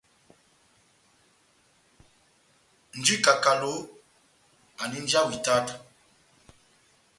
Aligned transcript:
Nja 2.97 3.11
wa 3.13 3.19
ikakalo, 3.19 3.73
andi 4.81 4.99
nja 5.03 5.19
wa 5.27 5.31
itáta. 5.37 5.73